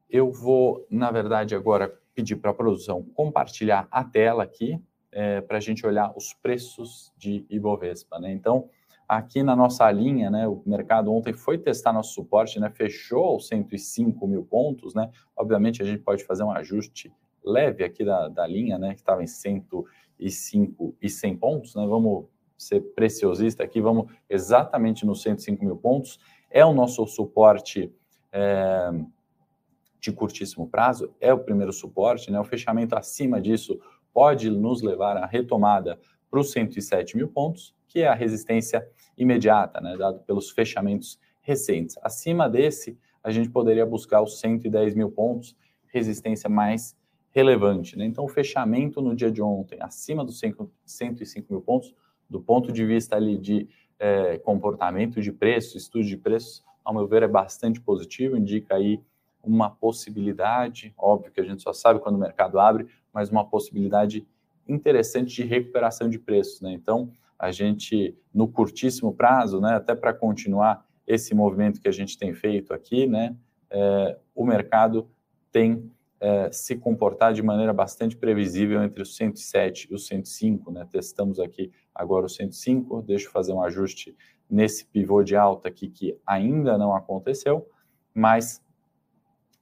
eu 0.10 0.30
vou, 0.30 0.86
na 0.90 1.10
verdade, 1.10 1.56
agora 1.56 1.98
pedir 2.14 2.36
para 2.36 2.52
a 2.52 2.54
produção 2.54 3.04
compartilhar 3.16 3.88
a 3.90 4.04
tela 4.04 4.44
aqui, 4.44 4.82
é, 5.12 5.42
para 5.42 5.58
a 5.58 5.62
gente 5.62 5.86
olhar 5.86 6.14
os 6.16 6.34
preços 6.34 7.14
de 7.18 7.46
Ibovespa. 7.50 8.20
Né? 8.20 8.32
Então, 8.32 8.70
aqui 9.12 9.44
na 9.44 9.58
nossa 9.58 9.92
linha, 9.92 10.30
né, 10.30 10.48
o 10.48 10.64
mercado 10.66 11.14
ontem 11.14 11.34
foi 11.34 11.58
testar 11.58 11.92
nosso 11.92 12.14
suporte, 12.14 12.62
né, 12.62 12.70
fechou 12.70 13.26
aos 13.26 13.48
105 13.50 14.26
mil 14.26 14.46
pontos. 14.46 14.96
Né? 14.96 15.12
Obviamente, 15.36 15.82
a 15.82 15.86
gente 15.86 16.02
pode 16.02 16.24
fazer 16.24 16.44
um 16.44 16.52
ajuste 16.52 17.14
leve 17.44 17.84
aqui 17.84 18.06
da, 18.06 18.30
da 18.30 18.48
linha, 18.48 18.80
né, 18.80 18.94
que 18.94 19.02
estava 19.02 19.22
em 19.22 19.28
105 19.28 20.96
e 21.02 21.10
100 21.10 21.36
pontos. 21.36 21.76
Né? 21.76 21.86
Vamos 21.86 22.28
ser 22.58 22.80
preciosista 22.96 23.66
aqui, 23.66 23.82
vamos 23.82 24.10
exatamente 24.30 25.06
nos 25.06 25.22
105 25.24 25.66
mil 25.66 25.76
pontos. 25.76 26.18
É 26.50 26.66
o 26.66 26.74
nosso 26.74 27.06
suporte. 27.06 27.94
É, 28.32 28.92
de 30.00 30.12
curtíssimo 30.12 30.68
prazo 30.68 31.14
é 31.20 31.32
o 31.32 31.38
primeiro 31.38 31.72
suporte, 31.72 32.32
né? 32.32 32.40
O 32.40 32.44
fechamento 32.44 32.96
acima 32.96 33.40
disso 33.40 33.80
pode 34.12 34.50
nos 34.50 34.82
levar 34.82 35.16
à 35.16 35.28
retomada 35.28 36.00
para 36.28 36.40
os 36.40 36.52
107 36.52 37.16
mil 37.16 37.28
pontos, 37.28 37.76
que 37.88 38.00
é 38.00 38.08
a 38.08 38.16
resistência 38.16 38.88
imediata, 39.22 39.80
né? 39.80 39.96
Dado 39.98 40.20
pelos 40.20 40.50
fechamentos 40.50 41.20
recentes. 41.42 41.98
Acima 42.02 42.50
desse, 42.50 42.98
a 43.24 43.32
gente 43.32 43.50
poderia 43.50 43.86
buscar 43.86 44.22
os 44.22 44.40
110 44.40 44.96
mil 44.96 45.12
pontos, 45.12 45.56
resistência 45.88 46.50
mais 46.50 46.96
relevante, 47.32 47.98
né? 47.98 48.06
Então, 48.06 48.26
o 48.26 48.30
fechamento 48.30 49.02
no 49.02 49.16
dia 49.16 49.32
de 49.32 49.42
ontem, 49.42 49.78
acima 49.82 50.26
dos 50.26 50.40
105 50.86 51.52
mil 51.52 51.62
pontos, 51.62 51.94
do 52.30 52.42
ponto 52.42 52.72
de 52.72 52.86
vista 52.86 53.16
ali 53.16 53.38
de 53.38 53.68
é, 54.00 54.38
comportamento 54.40 55.22
de 55.22 55.32
preço, 55.32 55.78
estudo 55.78 56.06
de 56.06 56.18
preços, 56.18 56.64
ao 56.84 56.94
meu 56.94 57.08
ver, 57.08 57.24
é 57.24 57.28
bastante 57.28 57.80
positivo, 57.80 58.36
indica 58.36 58.76
aí 58.76 59.02
uma 59.44 59.70
possibilidade, 59.70 60.94
óbvio 60.98 61.32
que 61.32 61.40
a 61.40 61.44
gente 61.44 61.62
só 61.62 61.74
sabe 61.74 62.00
quando 62.00 62.16
o 62.16 62.20
mercado 62.20 62.60
abre, 62.60 62.88
mas 63.14 63.30
uma 63.30 63.46
possibilidade 63.46 64.26
interessante 64.68 65.34
de 65.34 65.44
recuperação 65.44 66.10
de 66.10 66.20
preços, 66.20 66.62
né? 66.62 66.72
Então, 66.74 67.12
a 67.42 67.52
gente, 67.52 68.16
no 68.32 68.48
curtíssimo 68.48 69.12
prazo, 69.12 69.60
né, 69.60 69.74
até 69.74 69.96
para 69.96 70.14
continuar 70.14 70.86
esse 71.08 71.34
movimento 71.34 71.82
que 71.82 71.88
a 71.88 71.92
gente 71.92 72.16
tem 72.16 72.36
feito 72.36 72.72
aqui, 72.72 73.08
né, 73.08 73.36
é, 73.68 74.20
o 74.36 74.46
mercado 74.46 75.10
tem 75.52 75.92
é, 76.20 76.52
se 76.52 76.76
comportar 76.76 77.34
de 77.34 77.42
maneira 77.42 77.74
bastante 77.74 78.16
previsível 78.16 78.84
entre 78.84 79.02
os 79.02 79.16
107 79.16 79.88
e 79.90 79.96
os 79.96 80.06
105, 80.06 80.72
né? 80.72 80.88
Testamos 80.88 81.40
aqui 81.40 81.72
agora 81.96 82.28
o 82.28 82.30
105, 82.30 83.02
deixa 83.02 83.26
eu 83.26 83.32
fazer 83.32 83.54
um 83.54 83.64
ajuste 83.64 84.16
nesse 84.48 84.86
pivô 84.86 85.24
de 85.24 85.36
alta 85.36 85.68
aqui 85.68 85.90
que 85.90 86.16
ainda 86.24 86.78
não 86.78 86.96
aconteceu, 86.96 87.68
mas 88.14 88.64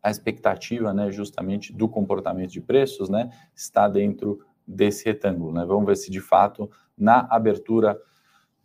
a 0.04 0.12
expectativa, 0.12 0.94
né, 0.94 1.10
justamente 1.12 1.72
do 1.72 1.88
comportamento 1.88 2.52
de 2.52 2.60
preços, 2.60 3.08
né, 3.10 3.30
está 3.56 3.88
dentro 3.88 4.42
desse 4.70 5.06
retângulo, 5.06 5.52
né? 5.52 5.66
Vamos 5.66 5.86
ver 5.86 5.98
se 5.98 6.12
de 6.12 6.22
fato 6.22 6.70
na 6.98 7.28
abertura 7.30 8.00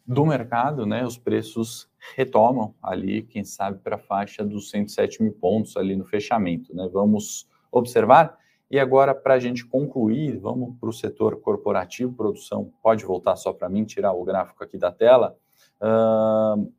do 0.07 0.27
mercado, 0.27 0.85
né, 0.85 1.03
os 1.07 1.17
preços 1.17 1.89
retomam 2.15 2.75
ali, 2.83 3.23
quem 3.23 3.43
sabe 3.43 3.79
para 3.79 3.97
a 3.97 3.99
faixa 3.99 4.45
dos 4.45 4.69
107 4.69 5.23
mil 5.23 5.33
pontos 5.33 5.79
ali 5.79 5.97
no 5.97 6.05
fechamento, 6.05 6.75
né? 6.77 6.89
Vamos 6.93 7.49
observar. 7.73 8.37
E 8.71 8.79
agora, 8.79 9.15
para 9.15 9.35
a 9.35 9.39
gente 9.39 9.65
concluir, 9.65 10.37
vamos 10.37 10.77
para 10.79 10.89
o 10.89 10.93
setor 10.93 11.41
corporativo, 11.41 12.13
produção, 12.13 12.71
pode 12.83 13.05
voltar 13.05 13.37
só 13.37 13.53
para 13.53 13.69
mim, 13.69 13.85
tirar 13.85 14.13
o 14.13 14.25
gráfico 14.25 14.63
aqui 14.63 14.77
da 14.77 14.93
tela. 14.93 15.37
Uh, 15.81 16.71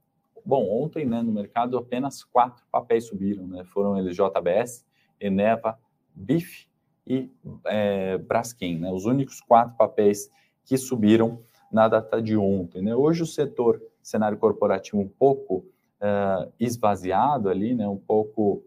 Bom, 0.45 0.69
ontem 0.69 1.07
né, 1.07 1.23
no 1.23 1.31
mercado 1.31 1.75
apenas 1.75 2.23
quatro 2.23 2.63
papéis 2.71 3.07
subiram, 3.07 3.47
né? 3.47 3.63
Foram 3.65 3.97
eles 3.97 4.15
JBS, 4.15 4.85
Eneva, 5.19 5.79
BIF 6.13 6.67
e 7.05 7.31
é, 7.65 8.17
Braskem, 8.17 8.79
né? 8.79 8.91
Os 8.91 9.05
únicos 9.05 9.41
quatro 9.41 9.75
papéis 9.77 10.29
que 10.63 10.77
subiram 10.77 11.39
na 11.71 11.87
data 11.87 12.21
de 12.21 12.35
ontem. 12.35 12.81
Né? 12.81 12.95
Hoje 12.95 13.23
o 13.23 13.25
setor, 13.25 13.81
cenário 14.01 14.37
corporativo 14.37 14.99
um 14.99 15.07
pouco 15.07 15.65
uh, 16.01 16.51
esvaziado 16.59 17.49
ali, 17.49 17.73
né? 17.73 17.87
Um 17.87 17.97
pouco 17.97 18.63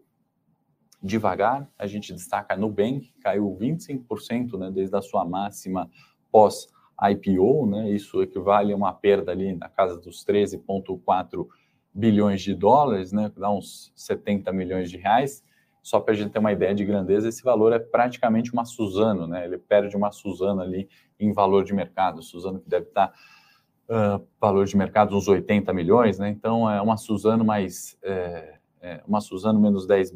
devagar. 1.01 1.69
A 1.77 1.87
gente 1.87 2.13
destaca 2.13 2.55
no 2.55 2.67
Nubank, 2.67 3.11
caiu 3.21 3.57
25% 3.59 4.57
né, 4.57 4.69
desde 4.71 4.95
a 4.95 5.01
sua 5.01 5.23
máxima 5.25 5.89
pós 6.31 6.67
IPO, 7.01 7.65
né? 7.65 7.89
Isso 7.89 8.21
equivale 8.21 8.73
a 8.73 8.75
uma 8.75 8.93
perda 8.93 9.31
ali 9.31 9.55
na 9.55 9.69
casa 9.69 9.97
dos 9.97 10.25
13,4 10.25 11.47
bilhões 11.93 12.41
de 12.41 12.53
dólares, 12.53 13.11
né, 13.11 13.31
dá 13.35 13.49
uns 13.49 13.91
70 13.95 14.51
milhões 14.53 14.89
de 14.89 14.97
reais. 14.97 15.43
Só 15.89 15.99
para 15.99 16.13
a 16.13 16.15
gente 16.15 16.29
ter 16.29 16.37
uma 16.37 16.51
ideia 16.51 16.75
de 16.75 16.85
grandeza, 16.85 17.27
esse 17.27 17.41
valor 17.41 17.73
é 17.73 17.79
praticamente 17.79 18.53
uma 18.53 18.63
Suzano, 18.63 19.25
né? 19.25 19.43
Ele 19.43 19.57
perde 19.57 19.97
uma 19.97 20.11
Suzano 20.11 20.61
ali 20.61 20.87
em 21.19 21.33
valor 21.33 21.63
de 21.63 21.73
mercado. 21.73 22.21
Suzano 22.21 22.59
que 22.59 22.69
deve 22.69 22.85
estar 22.85 23.11
uh, 23.89 24.23
valor 24.39 24.67
de 24.67 24.77
mercado 24.77 25.17
uns 25.17 25.27
80 25.27 25.73
milhões, 25.73 26.19
né? 26.19 26.29
Então 26.29 26.69
é 26.69 26.79
uma 26.79 26.95
Suzano 26.95 27.43
mais 27.43 27.97
é, 28.03 28.59
é 28.79 29.01
uma 29.07 29.19
Suzano 29.19 29.59
menos 29.59 29.87
10 29.87 30.13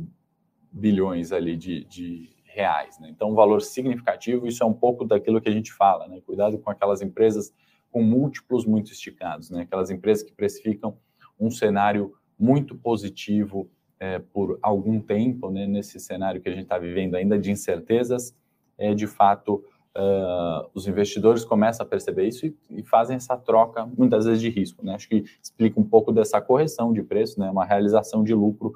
bilhões 0.72 1.32
ali 1.32 1.58
de, 1.58 1.86
de 1.86 2.30
reais, 2.44 3.00
né? 3.00 3.10
Então 3.10 3.32
um 3.32 3.36
valor 3.36 3.60
significativo. 3.60 4.46
Isso 4.46 4.62
é 4.62 4.68
um 4.68 4.75
pouco 4.75 5.03
daquilo 5.03 5.42
que 5.42 5.50
a 5.50 5.53
gente 5.53 5.74
fala, 5.74 6.08
né? 6.08 6.22
Cuidado 6.24 6.60
com 6.60 6.70
aquelas 6.70 7.01
empresas 7.01 7.51
com 7.89 8.03
múltiplos 8.03 8.63
muito 8.63 8.92
esticados, 8.92 9.50
né? 9.50 9.63
Aquelas 9.63 9.89
empresas 9.89 10.24
que 10.24 10.34
precificam 10.34 10.96
um 11.39 11.50
cenário 11.50 12.13
muito 12.38 12.75
positivo 12.75 13.72
é, 14.00 14.19
por 14.19 14.59
algum 14.62 15.00
tempo, 15.00 15.50
né, 15.50 15.65
nesse 15.65 16.00
cenário 16.00 16.41
que 16.41 16.50
a 16.50 16.51
gente 16.51 16.63
está 16.63 16.77
vivendo 16.77 17.15
ainda 17.15 17.38
de 17.38 17.51
incertezas, 17.51 18.35
é, 18.77 18.93
de 18.93 19.07
fato, 19.07 19.63
uh, 19.95 20.69
os 20.73 20.88
investidores 20.88 21.45
começam 21.45 21.85
a 21.85 21.89
perceber 21.89 22.27
isso 22.27 22.45
e, 22.45 22.55
e, 22.69 22.83
fazem 22.83 23.15
essa 23.15 23.38
troca, 23.38 23.85
muitas 23.85 24.25
vezes, 24.25 24.41
de 24.41 24.50
risco. 24.50 24.83
Né? 24.83 24.95
Acho 24.95 25.07
que 25.07 25.23
explica 25.41 25.79
um 25.79 25.83
pouco 25.83 26.12
dessa 26.12 26.41
correção 26.41 26.91
de 26.91 27.03
preço, 27.03 27.39
né, 27.39 27.50
uma 27.50 27.65
realização 27.65 28.23
de 28.23 28.33
lucro 28.33 28.73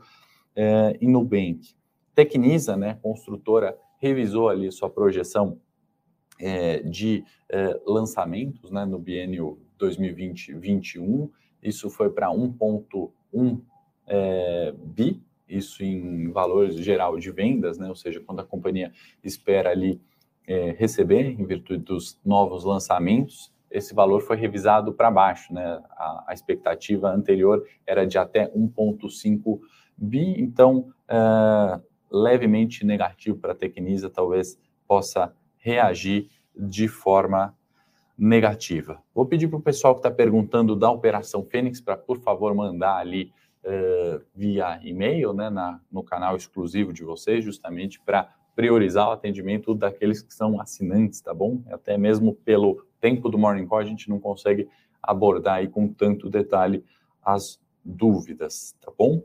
é, 0.55 0.97
em 1.01 1.09
Nubank. 1.09 1.75
Tecnisa, 2.13 2.77
né, 2.77 2.97
construtora, 3.01 3.77
revisou 4.00 4.50
ali 4.50 4.71
sua 4.71 4.89
projeção 4.89 5.59
é, 6.39 6.79
de 6.83 7.24
é, 7.50 7.79
lançamentos 7.86 8.69
né, 8.69 8.86
no 8.86 9.00
biênio 9.00 9.59
2020-21 9.79 11.29
isso 11.62 11.89
foi 11.89 12.09
para 12.09 12.29
1,1 12.29 13.62
é, 14.07 14.73
bi, 14.77 15.21
isso 15.47 15.83
em 15.83 16.31
valor 16.31 16.71
geral 16.71 17.17
de 17.17 17.31
vendas, 17.31 17.77
né? 17.77 17.87
ou 17.87 17.95
seja, 17.95 18.19
quando 18.19 18.39
a 18.39 18.45
companhia 18.45 18.91
espera 19.23 19.69
ali 19.69 20.01
é, 20.47 20.71
receber, 20.71 21.25
em 21.25 21.45
virtude 21.45 21.83
dos 21.83 22.19
novos 22.25 22.63
lançamentos, 22.63 23.53
esse 23.69 23.93
valor 23.93 24.21
foi 24.21 24.37
revisado 24.37 24.93
para 24.93 25.11
baixo, 25.11 25.53
né? 25.53 25.81
A, 25.91 26.25
a, 26.27 26.33
expectativa 26.33 27.09
anterior 27.09 27.65
era 27.85 28.07
de 28.07 28.17
até 28.17 28.49
1,5 28.53 29.59
bi, 29.97 30.41
então 30.41 30.87
é, 31.07 31.79
levemente 32.09 32.85
negativo 32.85 33.37
para 33.37 33.51
a 33.51 33.55
Tecnisa, 33.55 34.09
talvez 34.09 34.57
possa 34.87 35.33
reagir 35.57 36.29
de 36.55 36.87
forma 36.87 37.53
negativa. 38.17 39.03
Vou 39.13 39.25
pedir 39.25 39.47
para 39.47 39.59
o 39.59 39.61
pessoal 39.61 39.93
que 39.93 39.99
está 39.99 40.09
perguntando 40.09 40.75
da 40.75 40.89
Operação 40.89 41.43
Fênix 41.43 41.81
para, 41.81 41.97
por 41.97 42.19
favor, 42.19 42.55
mandar 42.55 42.97
ali 42.97 43.31
uh, 43.63 44.23
via 44.35 44.79
e-mail, 44.83 45.33
né, 45.33 45.49
na, 45.49 45.79
no 45.91 46.03
canal 46.03 46.35
exclusivo 46.35 46.93
de 46.93 47.03
vocês, 47.03 47.43
justamente 47.43 47.99
para 47.99 48.33
priorizar 48.55 49.07
o 49.07 49.11
atendimento 49.11 49.75
daqueles 49.75 50.21
que 50.21 50.33
são 50.33 50.59
assinantes, 50.59 51.21
tá 51.21 51.33
bom? 51.33 51.61
Até 51.69 51.97
mesmo 51.97 52.33
pelo 52.33 52.85
tempo 52.99 53.29
do 53.29 53.37
Morning 53.37 53.67
Call, 53.67 53.79
a 53.79 53.85
gente 53.85 54.09
não 54.09 54.19
consegue 54.19 54.67
abordar 55.01 55.55
aí 55.55 55.67
com 55.67 55.87
tanto 55.87 56.29
detalhe 56.29 56.83
as 57.23 57.59
dúvidas, 57.85 58.75
tá 58.81 58.91
bom? 58.97 59.21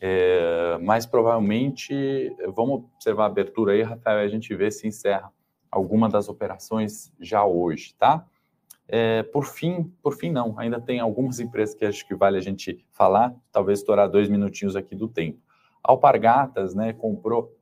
É, 0.00 0.78
mas 0.80 1.06
provavelmente, 1.06 2.32
vamos 2.54 2.84
observar 2.94 3.24
a 3.24 3.26
abertura 3.26 3.72
aí, 3.72 3.82
Rafael, 3.82 4.20
a 4.20 4.28
gente 4.28 4.54
vê 4.54 4.70
se 4.70 4.86
encerra 4.86 5.32
alguma 5.70 6.08
das 6.08 6.28
operações 6.28 7.12
já 7.18 7.44
hoje, 7.44 7.94
tá? 7.98 8.24
É, 8.88 9.22
por 9.22 9.44
fim, 9.44 9.92
por 10.02 10.16
fim 10.16 10.30
não, 10.30 10.58
ainda 10.58 10.80
tem 10.80 10.98
algumas 10.98 11.38
empresas 11.38 11.74
que 11.74 11.84
acho 11.84 12.06
que 12.06 12.14
vale 12.14 12.38
a 12.38 12.40
gente 12.40 12.82
falar, 12.90 13.34
talvez 13.52 13.80
estourar 13.80 14.08
dois 14.08 14.30
minutinhos 14.30 14.74
aqui 14.74 14.96
do 14.96 15.06
tempo. 15.06 15.38
Alpargatas, 15.82 16.74
né, 16.74 16.94
comprou 16.94 17.54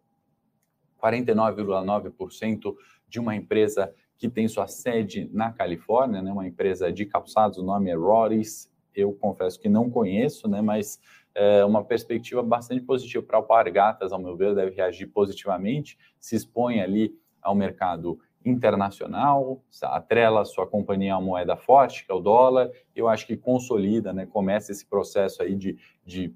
49,9% 1.02 2.74
de 3.08 3.18
uma 3.18 3.34
empresa 3.34 3.92
que 4.16 4.28
tem 4.28 4.46
sua 4.46 4.68
sede 4.68 5.28
na 5.32 5.52
Califórnia, 5.52 6.22
né, 6.22 6.32
uma 6.32 6.46
empresa 6.46 6.92
de 6.92 7.04
calçados, 7.04 7.58
o 7.58 7.64
nome 7.64 7.90
é 7.90 7.94
Roris. 7.94 8.70
Eu 8.94 9.12
confesso 9.12 9.60
que 9.60 9.68
não 9.68 9.90
conheço, 9.90 10.48
né, 10.48 10.62
mas 10.62 11.00
é 11.34 11.64
uma 11.64 11.84
perspectiva 11.84 12.42
bastante 12.42 12.82
positiva 12.82 13.22
para 13.22 13.36
Alpargatas, 13.36 14.12
ao 14.12 14.18
meu 14.18 14.36
ver, 14.36 14.54
deve 14.54 14.74
reagir 14.74 15.08
positivamente, 15.08 15.98
se 16.18 16.34
expõe 16.34 16.80
ali 16.80 17.14
ao 17.42 17.54
mercado 17.54 18.18
internacional, 18.46 19.60
atrela 19.82 20.44
sua 20.44 20.66
companhia 20.66 21.14
a 21.14 21.20
moeda 21.20 21.56
forte, 21.56 22.06
que 22.06 22.12
é 22.12 22.14
o 22.14 22.20
dólar, 22.20 22.70
eu 22.94 23.08
acho 23.08 23.26
que 23.26 23.36
consolida, 23.36 24.12
né, 24.12 24.24
começa 24.24 24.70
esse 24.70 24.86
processo 24.86 25.42
aí 25.42 25.56
de, 25.56 25.76
de 26.04 26.32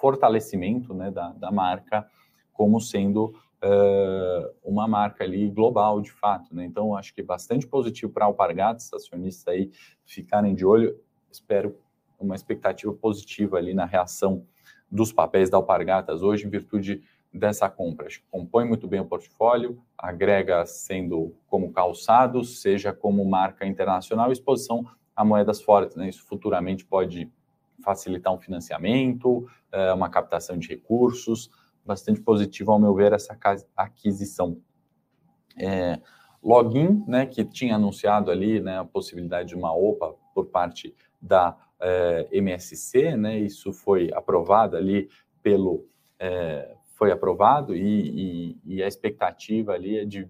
fortalecimento 0.00 0.92
né, 0.92 1.10
da, 1.10 1.32
da 1.32 1.50
marca 1.50 2.06
como 2.52 2.78
sendo 2.78 3.34
uh, 3.64 4.54
uma 4.62 4.86
marca 4.86 5.24
ali 5.24 5.48
global, 5.48 6.00
de 6.00 6.12
fato. 6.12 6.54
Né? 6.54 6.64
Então, 6.64 6.94
acho 6.94 7.14
que 7.14 7.22
é 7.22 7.24
bastante 7.24 7.66
positivo 7.66 8.12
para 8.12 8.26
Alpargatas, 8.26 8.92
acionistas 8.92 9.48
aí 9.48 9.70
ficarem 10.04 10.54
de 10.54 10.66
olho. 10.66 10.98
Espero 11.32 11.76
uma 12.18 12.34
expectativa 12.34 12.92
positiva 12.92 13.56
ali 13.56 13.72
na 13.72 13.86
reação 13.86 14.44
dos 14.90 15.12
papéis 15.12 15.48
da 15.48 15.56
Alpargatas 15.56 16.22
hoje, 16.22 16.46
em 16.46 16.50
virtude 16.50 17.02
dessa 17.32 17.68
compra. 17.68 18.08
Compõe 18.30 18.66
muito 18.66 18.86
bem 18.88 19.00
o 19.00 19.04
portfólio, 19.04 19.80
agrega 19.96 20.66
sendo 20.66 21.34
como 21.46 21.72
calçados, 21.72 22.60
seja 22.60 22.92
como 22.92 23.24
marca 23.24 23.66
internacional, 23.66 24.32
exposição 24.32 24.84
a 25.14 25.24
moedas 25.24 25.62
fortes. 25.62 25.96
Né? 25.96 26.08
Isso 26.08 26.24
futuramente 26.24 26.84
pode 26.84 27.30
facilitar 27.82 28.32
um 28.32 28.38
financiamento, 28.38 29.48
eh, 29.72 29.92
uma 29.92 30.10
captação 30.10 30.58
de 30.58 30.68
recursos, 30.68 31.50
bastante 31.84 32.20
positivo, 32.20 32.72
ao 32.72 32.78
meu 32.78 32.94
ver, 32.94 33.12
essa 33.12 33.36
aquisição. 33.76 34.58
É, 35.58 36.00
Login, 36.42 37.04
né, 37.06 37.26
que 37.26 37.44
tinha 37.44 37.74
anunciado 37.74 38.30
ali 38.30 38.60
né, 38.60 38.78
a 38.78 38.84
possibilidade 38.84 39.50
de 39.50 39.54
uma 39.54 39.74
OPA 39.74 40.14
por 40.34 40.46
parte 40.46 40.94
da 41.20 41.56
é, 41.78 42.28
MSC, 42.32 43.16
né, 43.16 43.38
isso 43.38 43.72
foi 43.72 44.10
aprovado 44.14 44.76
ali 44.76 45.08
pelo, 45.42 45.86
é, 46.18 46.74
foi 47.00 47.10
aprovado 47.10 47.74
e, 47.74 48.58
e, 48.60 48.74
e, 48.76 48.82
a 48.82 48.86
expectativa 48.86 49.72
ali 49.72 49.96
é 49.96 50.04
de 50.04 50.28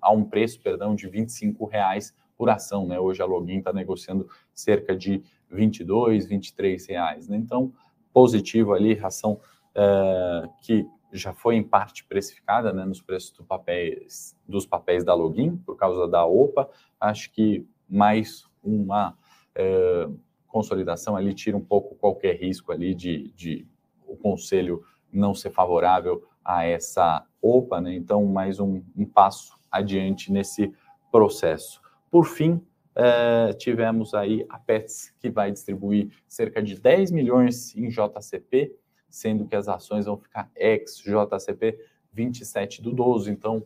a 0.00 0.10
um 0.10 0.24
preço, 0.24 0.58
perdão, 0.62 0.94
de 0.94 1.06
25 1.06 1.66
reais 1.66 2.14
por 2.38 2.48
ação, 2.48 2.86
né? 2.86 2.98
Hoje 2.98 3.20
a 3.20 3.26
Login 3.26 3.58
está 3.58 3.70
negociando 3.70 4.26
cerca 4.54 4.96
de 4.96 5.22
22, 5.50 6.26
23 6.26 6.86
reais, 6.86 7.28
né? 7.28 7.36
Então 7.36 7.70
positivo 8.14 8.72
ali, 8.72 8.98
ação 8.98 9.38
uh, 9.76 10.48
que 10.62 10.86
já 11.12 11.34
foi 11.34 11.56
em 11.56 11.62
parte 11.62 12.02
precificada, 12.06 12.72
né, 12.72 12.84
nos 12.86 13.02
preços 13.02 13.32
do 13.32 13.44
papéis, 13.44 14.34
dos 14.48 14.64
papéis 14.64 15.04
da 15.04 15.12
Login 15.12 15.56
por 15.58 15.76
causa 15.76 16.08
da 16.08 16.24
OPA. 16.24 16.66
Acho 16.98 17.30
que 17.30 17.66
mais 17.86 18.46
uma 18.62 19.10
uh, 19.10 20.18
consolidação 20.46 21.14
ali 21.14 21.34
tira 21.34 21.58
um 21.58 21.64
pouco 21.64 21.94
qualquer 21.94 22.40
risco 22.40 22.72
ali 22.72 22.94
de, 22.94 23.28
de 23.36 23.66
o 24.06 24.16
conselho 24.16 24.82
não 25.16 25.34
ser 25.34 25.50
favorável 25.50 26.22
a 26.44 26.64
essa 26.64 27.24
OPA, 27.40 27.80
né? 27.80 27.94
Então, 27.94 28.24
mais 28.26 28.60
um, 28.60 28.82
um 28.96 29.06
passo 29.06 29.58
adiante 29.70 30.30
nesse 30.30 30.72
processo. 31.10 31.80
Por 32.10 32.26
fim, 32.26 32.60
eh, 32.96 33.52
tivemos 33.54 34.14
aí 34.14 34.46
a 34.48 34.58
Pets, 34.58 35.12
que 35.18 35.28
vai 35.28 35.50
distribuir 35.50 36.10
cerca 36.28 36.62
de 36.62 36.80
10 36.80 37.10
milhões 37.10 37.74
em 37.76 37.88
JCP, 37.88 38.72
sendo 39.10 39.46
que 39.46 39.56
as 39.56 39.68
ações 39.68 40.06
vão 40.06 40.16
ficar 40.16 40.50
ex-JCP 40.54 41.78
27 42.12 42.80
do 42.80 42.92
12. 42.92 43.30
Então, 43.30 43.64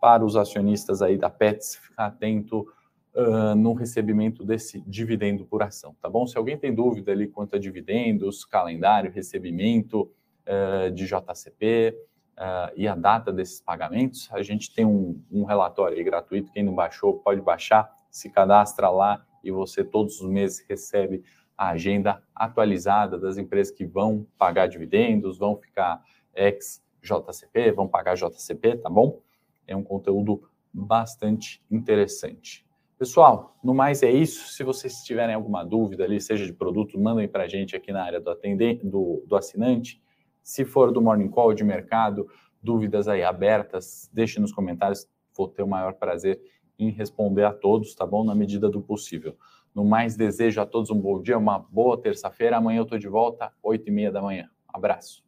para 0.00 0.24
os 0.24 0.36
acionistas 0.36 1.02
aí 1.02 1.18
da 1.18 1.28
Pets, 1.28 1.76
ficar 1.76 2.06
atento 2.06 2.66
uh, 3.14 3.54
no 3.54 3.74
recebimento 3.74 4.44
desse 4.44 4.82
dividendo 4.86 5.44
por 5.44 5.62
ação, 5.62 5.94
tá 6.00 6.08
bom? 6.08 6.26
Se 6.26 6.36
alguém 6.36 6.58
tem 6.58 6.74
dúvida 6.74 7.12
ali 7.12 7.28
quanto 7.28 7.56
a 7.56 7.58
dividendos, 7.58 8.44
calendário, 8.44 9.12
recebimento, 9.12 10.10
uh, 10.46 10.90
de 10.90 11.06
JCP 11.06 11.96
uh, 12.38 12.72
e 12.76 12.86
a 12.86 12.94
data 12.94 13.32
desses 13.32 13.60
pagamentos. 13.60 14.28
A 14.32 14.42
gente 14.42 14.72
tem 14.74 14.84
um, 14.84 15.22
um 15.30 15.44
relatório 15.44 16.02
gratuito, 16.04 16.52
quem 16.52 16.62
não 16.62 16.74
baixou 16.74 17.18
pode 17.20 17.40
baixar, 17.40 17.90
se 18.10 18.30
cadastra 18.30 18.88
lá 18.90 19.24
e 19.42 19.50
você 19.50 19.84
todos 19.84 20.20
os 20.20 20.28
meses 20.28 20.64
recebe 20.68 21.22
a 21.56 21.70
agenda 21.70 22.22
atualizada 22.34 23.18
das 23.18 23.36
empresas 23.38 23.72
que 23.72 23.84
vão 23.84 24.26
pagar 24.38 24.66
dividendos, 24.66 25.38
vão 25.38 25.56
ficar 25.56 26.02
ex-JCP, 26.34 27.72
vão 27.72 27.86
pagar 27.86 28.16
JCP, 28.16 28.78
tá 28.78 28.90
bom? 28.90 29.20
É 29.66 29.76
um 29.76 29.84
conteúdo 29.84 30.48
bastante 30.72 31.62
interessante. 31.70 32.64
Pessoal, 32.98 33.56
no 33.62 33.74
mais 33.74 34.02
é 34.02 34.10
isso. 34.10 34.48
Se 34.52 34.64
vocês 34.64 35.02
tiverem 35.02 35.34
alguma 35.34 35.64
dúvida 35.64 36.04
ali, 36.04 36.20
seja 36.20 36.46
de 36.46 36.52
produto, 36.52 36.98
mandem 36.98 37.28
para 37.28 37.44
a 37.44 37.48
gente 37.48 37.76
aqui 37.76 37.92
na 37.92 38.02
área 38.02 38.20
do, 38.20 38.30
atendente, 38.30 38.86
do, 38.86 39.22
do 39.26 39.36
assinante. 39.36 40.00
Se 40.44 40.62
for 40.62 40.92
do 40.92 41.00
Morning 41.00 41.30
Call, 41.30 41.54
de 41.54 41.64
mercado, 41.64 42.28
dúvidas 42.62 43.08
aí 43.08 43.24
abertas, 43.24 44.10
deixe 44.12 44.38
nos 44.38 44.52
comentários, 44.52 45.08
vou 45.34 45.48
ter 45.48 45.62
o 45.62 45.66
maior 45.66 45.94
prazer 45.94 46.38
em 46.78 46.90
responder 46.90 47.44
a 47.44 47.52
todos, 47.52 47.94
tá 47.94 48.04
bom? 48.04 48.22
Na 48.22 48.34
medida 48.34 48.68
do 48.68 48.82
possível. 48.82 49.38
No 49.74 49.86
mais, 49.86 50.16
desejo 50.16 50.60
a 50.60 50.66
todos 50.66 50.90
um 50.90 51.00
bom 51.00 51.22
dia, 51.22 51.38
uma 51.38 51.58
boa 51.58 51.98
terça-feira. 51.98 52.58
Amanhã 52.58 52.80
eu 52.80 52.82
estou 52.82 52.98
de 52.98 53.08
volta, 53.08 53.50
8 53.62 53.88
e 53.88 53.90
meia 53.90 54.12
da 54.12 54.20
manhã. 54.20 54.50
Abraço. 54.68 55.24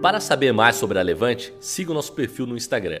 Para 0.00 0.20
saber 0.20 0.52
mais 0.52 0.76
sobre 0.76 0.98
a 0.98 1.02
Levante, 1.02 1.52
siga 1.58 1.90
o 1.90 1.94
nosso 1.94 2.14
perfil 2.14 2.46
no 2.46 2.56
Instagram 2.56 3.00